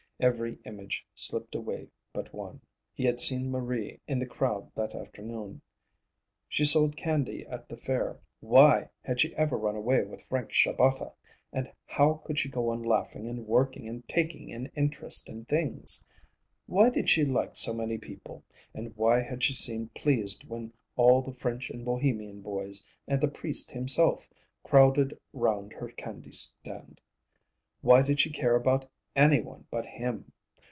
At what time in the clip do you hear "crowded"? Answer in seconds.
24.61-25.17